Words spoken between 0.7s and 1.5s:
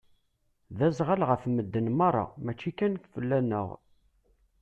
D azɣal ɣef